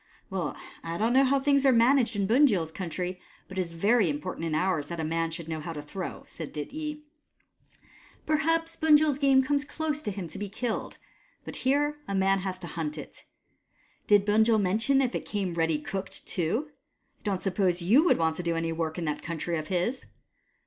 [0.31, 4.09] "Well, I don't know how things are managed in Bunjil's country, but it is very
[4.09, 7.03] important in ours that a man should know how to throw," said Dityi."
[8.25, 10.97] Perhaps Bunjil's game comes close to him to be killed,
[11.45, 13.25] but here a man has to hunt it.
[14.07, 16.71] Did Bunjil mention if it came ready cooked too?
[16.71, 16.73] I
[17.23, 20.07] don't suppose you would want to do any work in that country of his